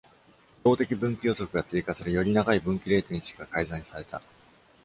[0.63, 4.19] 動的分岐予測が追加され、より長い分岐レイテンシが改善された。